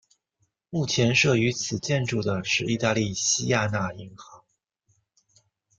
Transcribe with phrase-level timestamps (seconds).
[0.71, 4.43] 目前设于此建筑的是意大利西雅那银行。